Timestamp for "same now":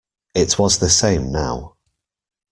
0.89-1.75